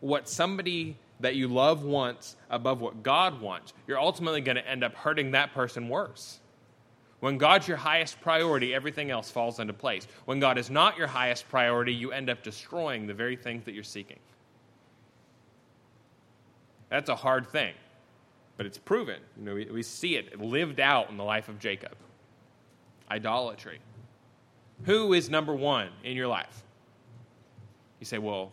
[0.00, 4.82] what somebody that you love wants above what God wants, you're ultimately going to end
[4.82, 6.40] up hurting that person worse.
[7.20, 10.08] When God's your highest priority, everything else falls into place.
[10.24, 13.74] When God is not your highest priority, you end up destroying the very things that
[13.74, 14.18] you're seeking.
[16.88, 17.74] That's a hard thing
[18.60, 19.16] but it's proven.
[19.38, 21.96] You know, we, we see it lived out in the life of Jacob.
[23.10, 23.78] Idolatry.
[24.84, 26.62] Who is number one in your life?
[28.00, 28.52] You say, well,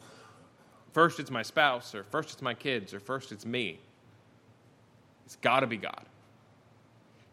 [0.93, 3.81] first it's my spouse, or first it's my kids, or first it's me.
[5.25, 6.05] It's got to be God.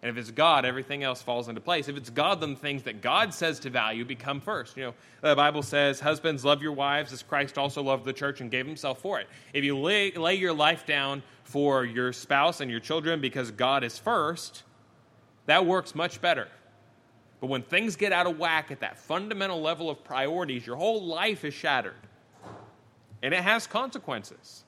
[0.04, 1.88] And if it's God, everything else falls into place.
[1.88, 4.76] If it's God, then the things that God says to value become first.
[4.76, 8.42] You know, the Bible says, Husbands, love your wives as Christ also loved the church
[8.42, 9.28] and gave himself for it.
[9.54, 13.82] If you lay, lay your life down for your spouse and your children because God
[13.82, 14.64] is first,
[15.46, 16.48] that works much better.
[17.40, 21.02] But when things get out of whack at that fundamental level of priorities, your whole
[21.02, 21.94] life is shattered.
[23.22, 24.64] And it has consequences.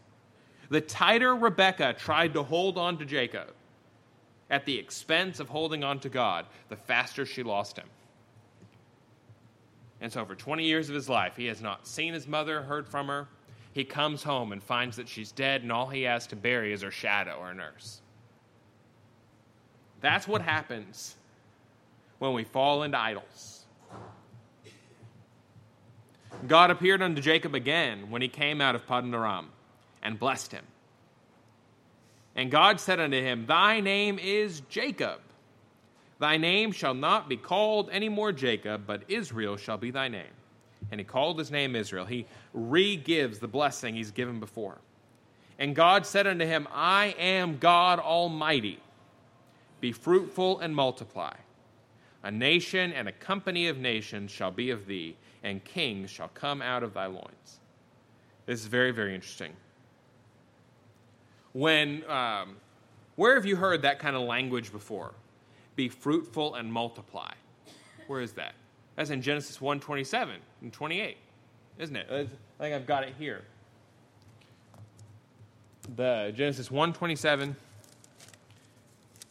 [0.71, 3.53] The tighter Rebecca tried to hold on to Jacob,
[4.51, 7.89] at the expense of holding on to God, the faster she lost him.
[10.01, 12.89] And so, for 20 years of his life, he has not seen his mother, heard
[12.89, 13.29] from her.
[13.73, 16.83] He comes home and finds that she's dead, and all he has to bury is
[16.83, 18.01] her shadow or nurse.
[20.01, 21.17] That's what happens
[22.19, 23.65] when we fall into idols.
[26.47, 29.51] God appeared unto Jacob again when he came out of Paddan Aram
[30.03, 30.65] and blessed him.
[32.37, 35.21] And God said unto him, Thy name is Jacob.
[36.19, 40.25] Thy name shall not be called any more Jacob, but Israel shall be thy name.
[40.91, 42.05] And he called his name Israel.
[42.05, 44.79] He re gives the blessing he's given before.
[45.59, 48.81] And God said unto him, I am God Almighty.
[49.81, 51.35] Be fruitful and multiply.
[52.23, 56.61] A nation and a company of nations shall be of thee, and kings shall come
[56.61, 57.61] out of thy loins.
[58.45, 59.53] This is very, very interesting
[61.57, 62.57] when um,
[63.15, 65.15] where have you heard that kind of language before?
[65.75, 67.33] Be fruitful and multiply.
[68.09, 68.55] Where is that?
[68.95, 71.17] That's in genesis 1 27 and 28
[71.79, 72.07] isn't it?
[72.11, 72.27] I
[72.63, 73.43] think i've got it here.
[75.97, 77.57] The genesis 1 27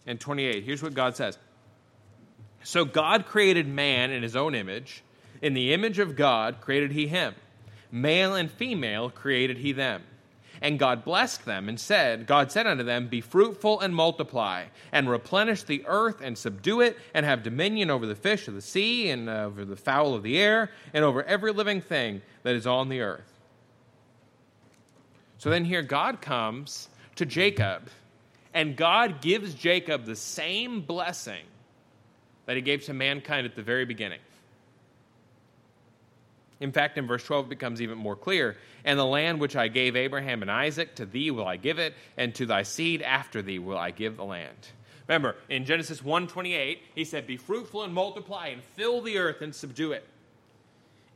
[0.08, 1.38] and 28 here's what god says.
[2.64, 5.04] So god created man in his own image.
[5.44, 7.36] In the image of god created he him.
[7.92, 10.02] Male and female created he them
[10.62, 15.10] and God blessed them and said, God said unto them, Be fruitful and multiply, and
[15.10, 19.10] replenish the earth and subdue it, and have dominion over the fish of the sea,
[19.10, 22.90] and over the fowl of the air, and over every living thing that is on
[22.90, 23.32] the earth.
[25.38, 27.90] So then here God comes to Jacob,
[28.54, 31.46] and God gives Jacob the same blessing
[32.46, 34.20] that he gave to mankind at the very beginning.
[36.60, 38.56] In fact, in verse 12, it becomes even more clear.
[38.86, 41.94] And the land which I gave Abraham and Isaac, to thee will I give it,
[42.18, 44.70] and to thy seed after thee will I give the land.
[45.08, 49.54] Remember, in Genesis 1:28, he said, "Be fruitful and multiply and fill the earth and
[49.54, 50.08] subdue it."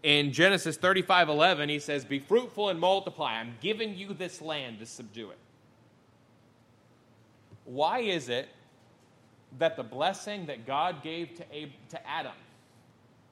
[0.03, 3.39] In Genesis 35:11, he says, "Be fruitful and multiply.
[3.39, 5.37] I'm giving you this land to subdue it."
[7.65, 8.49] Why is it
[9.57, 12.35] that the blessing that God gave to, Ab- to Adam,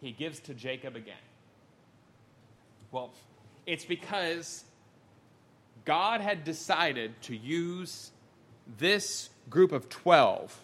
[0.01, 1.15] he gives to Jacob again?
[2.91, 3.11] Well,
[3.65, 4.63] it's because
[5.85, 8.11] God had decided to use
[8.77, 10.57] this group of 12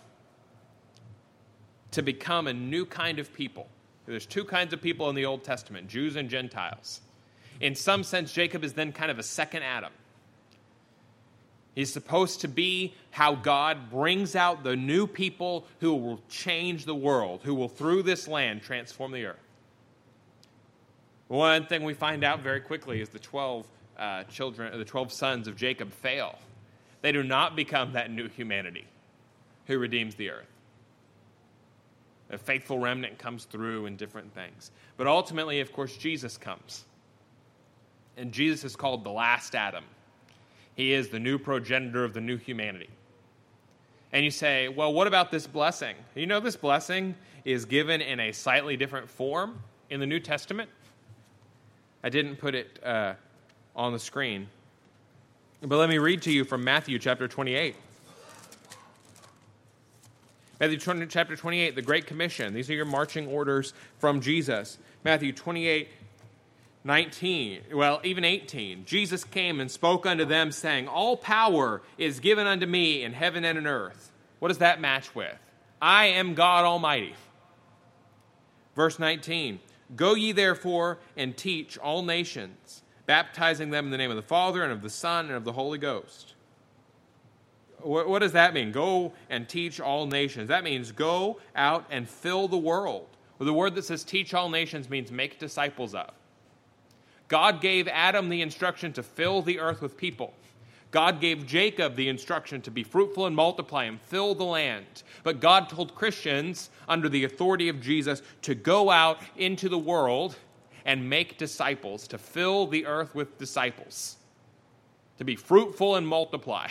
[1.91, 3.67] to become a new kind of people.
[4.05, 7.01] There's two kinds of people in the Old Testament Jews and Gentiles.
[7.61, 9.93] In some sense, Jacob is then kind of a second Adam.
[11.75, 16.95] He's supposed to be how God brings out the new people who will change the
[16.95, 19.42] world, who will, through this land, transform the earth.
[21.27, 23.65] One thing we find out very quickly is the 12
[23.97, 26.37] uh, children, the 12 sons of Jacob fail.
[27.01, 28.85] They do not become that new humanity
[29.67, 30.47] who redeems the earth.
[32.29, 34.71] A faithful remnant comes through in different things.
[34.97, 36.85] But ultimately, of course, Jesus comes.
[38.17, 39.83] And Jesus is called the last Adam.
[40.75, 42.89] He is the new progenitor of the new humanity.
[44.11, 45.95] And you say, well, what about this blessing?
[46.15, 47.15] You know, this blessing
[47.45, 49.59] is given in a slightly different form
[49.89, 50.69] in the New Testament.
[52.03, 53.13] I didn't put it uh,
[53.75, 54.47] on the screen.
[55.61, 57.75] But let me read to you from Matthew chapter 28.
[60.59, 62.53] Matthew 20, chapter 28, the Great Commission.
[62.53, 64.77] These are your marching orders from Jesus.
[65.03, 65.87] Matthew 28,
[66.83, 68.85] 19, well, even 18.
[68.85, 73.45] Jesus came and spoke unto them, saying, All power is given unto me in heaven
[73.45, 74.11] and in earth.
[74.39, 75.37] What does that match with?
[75.81, 77.15] I am God Almighty.
[78.75, 79.59] Verse 19
[79.95, 84.63] Go ye therefore and teach all nations, baptizing them in the name of the Father
[84.63, 86.33] and of the Son and of the Holy Ghost.
[87.79, 88.71] What, what does that mean?
[88.71, 90.47] Go and teach all nations.
[90.47, 93.07] That means go out and fill the world.
[93.37, 96.11] Well, the word that says teach all nations means make disciples of.
[97.27, 100.33] God gave Adam the instruction to fill the earth with people.
[100.93, 105.01] God gave Jacob the instruction to be fruitful and multiply and fill the land.
[105.23, 110.35] But God told Christians, under the authority of Jesus, to go out into the world
[110.85, 114.17] and make disciples, to fill the earth with disciples,
[115.17, 116.69] to be fruitful and multiply.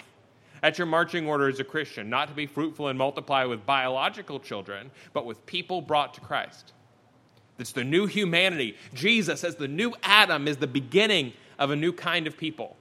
[0.63, 4.39] That's your marching order as a Christian, not to be fruitful and multiply with biological
[4.39, 6.75] children, but with people brought to Christ.
[7.59, 8.77] It's the new humanity.
[8.95, 12.77] Jesus, as the new Adam, is the beginning of a new kind of people.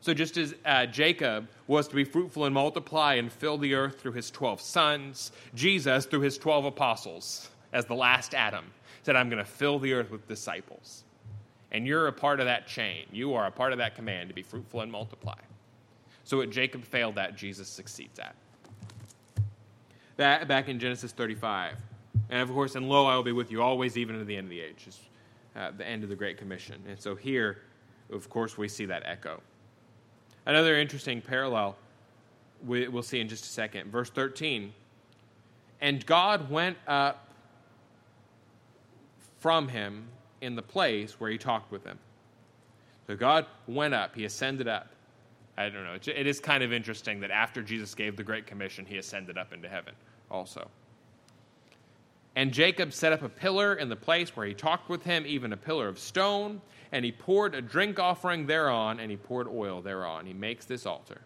[0.00, 4.00] So, just as uh, Jacob was to be fruitful and multiply and fill the earth
[4.00, 8.64] through his 12 sons, Jesus, through his 12 apostles, as the last Adam,
[9.02, 11.04] said, I'm going to fill the earth with disciples.
[11.72, 13.04] And you're a part of that chain.
[13.12, 15.38] You are a part of that command to be fruitful and multiply.
[16.24, 18.36] So, what Jacob failed at, Jesus succeeds at.
[20.16, 21.76] That, back in Genesis 35.
[22.30, 24.46] And of course, and lo, I will be with you always, even to the end
[24.46, 25.00] of the age, is
[25.56, 26.82] uh, the end of the Great Commission.
[26.88, 27.62] And so here,
[28.12, 29.40] of course, we see that echo.
[30.48, 31.76] Another interesting parallel
[32.66, 33.92] we, will see in just a second.
[33.92, 34.72] Verse 13.
[35.82, 37.28] And God went up
[39.38, 40.08] from him
[40.40, 41.98] in the place where he talked with him.
[43.06, 44.88] So God went up, he ascended up.
[45.58, 45.94] I don't know.
[45.94, 49.52] It is kind of interesting that after Jesus gave the Great Commission, he ascended up
[49.52, 49.92] into heaven
[50.30, 50.70] also.
[52.38, 55.52] And Jacob set up a pillar in the place where he talked with him, even
[55.52, 56.60] a pillar of stone,
[56.92, 60.24] and he poured a drink offering thereon, and he poured oil thereon.
[60.24, 61.20] He makes this altar.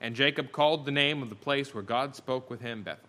[0.00, 3.08] And Jacob called the name of the place where God spoke with him Bethel.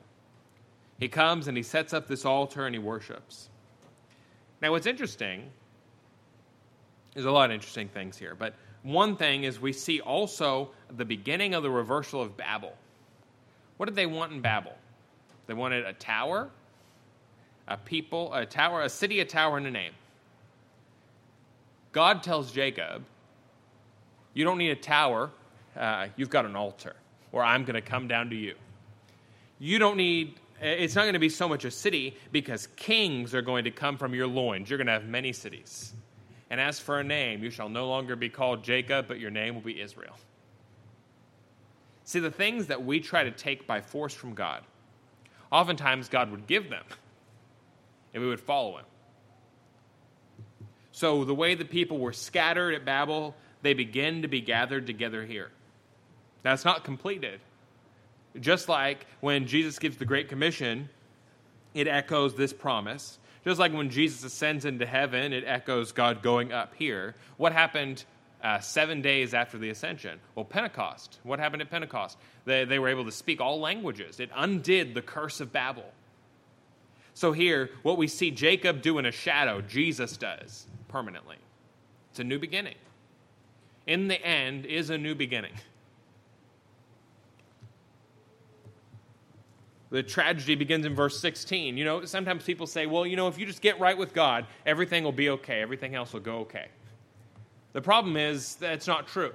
[0.99, 3.49] He comes and he sets up this altar and he worships.
[4.62, 5.49] Now, what's interesting,
[7.16, 8.53] there's a lot of interesting things here, but
[8.84, 12.78] one thing is we see also the beginning of the reversal of Babel.
[13.78, 14.76] What did they want in Babel?
[15.52, 16.49] They wanted a tower,
[17.68, 19.91] a people, a tower, a city, a tower, and a name.
[21.91, 23.04] God tells Jacob,
[24.34, 25.30] You don't need a tower,
[25.76, 26.95] uh, you've got an altar,
[27.34, 28.56] or I'm going to come down to you.
[29.60, 33.41] You don't need, it's not going to be so much a city because kings are
[33.41, 34.70] going to come from your loins.
[34.70, 35.91] You're going to have many cities.
[36.49, 39.54] And as for a name, you shall no longer be called Jacob, but your name
[39.54, 40.16] will be Israel.
[42.06, 44.64] See, the things that we try to take by force from God,
[45.52, 46.84] oftentimes God would give them,
[48.14, 48.86] and we would follow Him.
[50.91, 55.26] So, the way the people were scattered at Babel, they begin to be gathered together
[55.26, 55.52] here.
[56.43, 57.39] Now, That's not completed.
[58.39, 60.89] Just like when Jesus gives the Great Commission,
[61.74, 63.20] it echoes this promise.
[63.43, 67.16] Just like when Jesus ascends into heaven, it echoes God going up here.
[67.38, 68.04] What happened
[68.44, 70.20] uh, seven days after the ascension?
[70.36, 71.20] Well, Pentecost.
[71.24, 72.18] What happened at Pentecost?
[72.46, 74.20] They, they were able to speak all languages.
[74.20, 75.86] It undid the curse of Babel.
[77.14, 81.38] So here, what we see Jacob do in a shadow, Jesus does permanently.
[82.12, 82.76] It's a new beginning.
[83.88, 85.54] In the end, is a new beginning.
[89.89, 91.78] The tragedy begins in verse 16.
[91.78, 94.46] You know, sometimes people say, well, you know, if you just get right with God,
[94.66, 96.68] everything will be okay, everything else will go okay.
[97.74, 99.34] The problem is that's not true.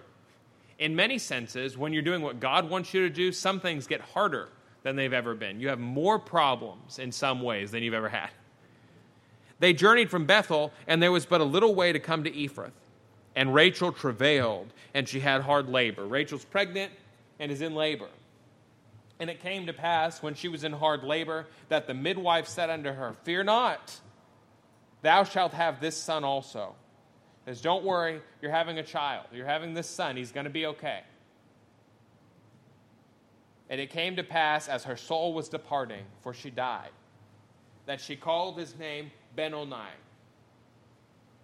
[0.79, 4.01] In many senses, when you're doing what God wants you to do, some things get
[4.01, 4.49] harder
[4.83, 5.59] than they've ever been.
[5.59, 8.31] You have more problems in some ways than you've ever had.
[9.59, 12.73] They journeyed from Bethel, and there was but a little way to come to Ephrath.
[13.35, 16.07] And Rachel travailed, and she had hard labor.
[16.07, 16.93] Rachel's pregnant
[17.39, 18.09] and is in labor.
[19.19, 22.69] And it came to pass, when she was in hard labor, that the midwife said
[22.69, 23.99] unto her, Fear not,
[25.01, 26.75] thou shalt have this son also.
[27.47, 29.27] Says, Don't worry, you're having a child.
[29.33, 30.17] You're having this son.
[30.17, 31.01] He's going to be okay.
[33.71, 36.91] And it came to pass, as her soul was departing, for she died,
[37.87, 39.91] that she called his name Benoni,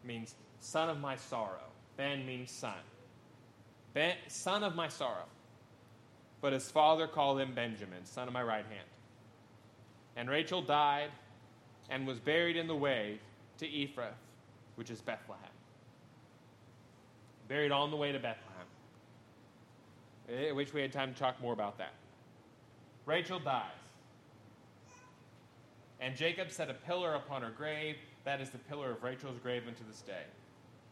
[0.04, 1.70] means son of my sorrow.
[1.96, 2.74] Ben means son.
[3.94, 5.26] Ben, son of my sorrow.
[6.40, 8.88] But his father called him Benjamin, son of my right hand.
[10.16, 11.10] And Rachel died
[11.90, 13.18] and was buried in the way
[13.58, 14.14] to Ephrath,
[14.76, 15.51] which is Bethlehem.
[17.52, 18.66] Buried on the way to Bethlehem.
[20.48, 21.92] I wish we had time to talk more about that.
[23.04, 23.66] Rachel dies.
[26.00, 27.96] And Jacob set a pillar upon her grave.
[28.24, 30.22] That is the pillar of Rachel's grave unto this day.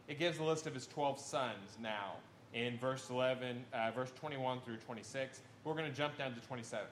[0.07, 2.17] It gives a list of his 12 sons now
[2.53, 5.41] in verse 11, uh, verse 21 through 26.
[5.63, 6.85] We're going to jump down to 27.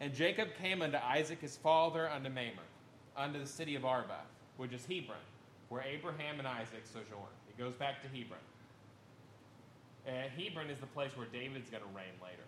[0.00, 2.64] And Jacob came unto Isaac his father unto Mamre,
[3.16, 4.22] unto the city of Arba,
[4.56, 5.18] which is Hebron,
[5.68, 7.43] where Abraham and Isaac sojourned.
[7.56, 8.40] It goes back to Hebron.
[10.06, 12.44] And Hebron is the place where David's going to reign later.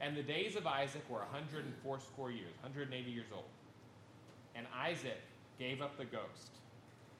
[0.00, 3.44] And the days of Isaac were 104 score years, 180 years old.
[4.54, 5.22] And Isaac
[5.58, 6.58] gave up the ghost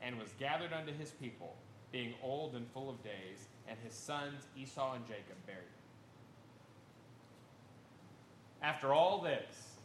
[0.03, 1.55] and was gathered unto his people
[1.93, 5.85] being old and full of days, and his sons Esau and Jacob buried him.
[8.63, 9.79] After all this,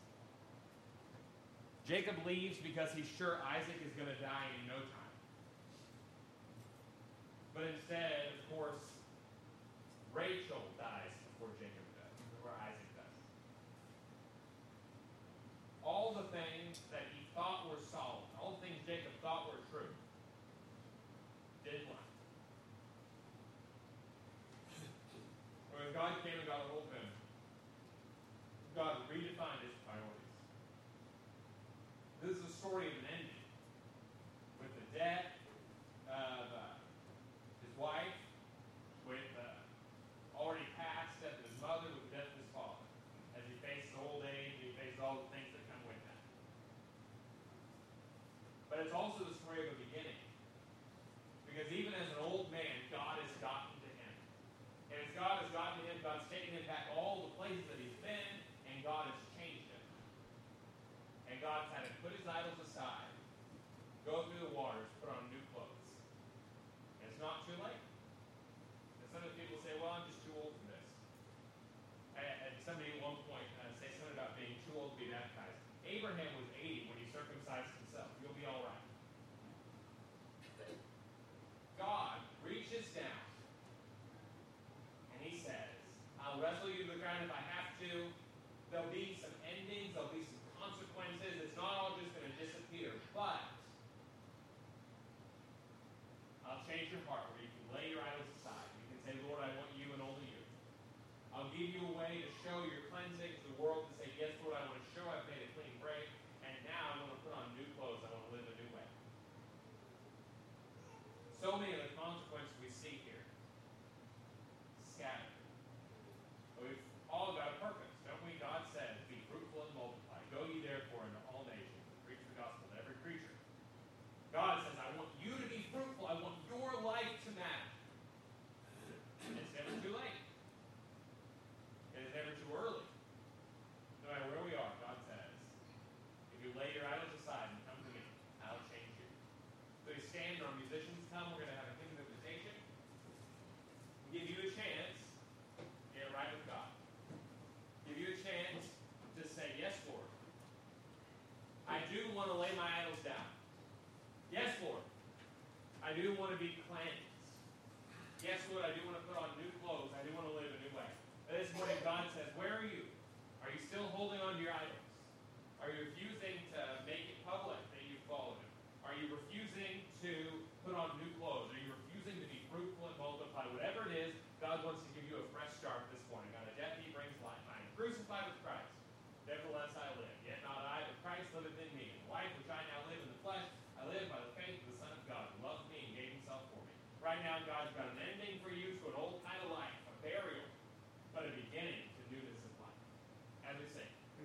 [1.88, 4.99] Jacob leaves because he's sure Isaac is going to die in no time.
[7.60, 8.88] But instead, of course,
[10.16, 13.20] Rachel dies before Jacob does, before Isaac does.
[15.84, 19.92] All the things that he thought were solid, all the things Jacob thought were true,
[21.68, 22.08] did not.
[25.76, 27.12] When God came and got a hold of him,
[28.72, 29.76] God redefined his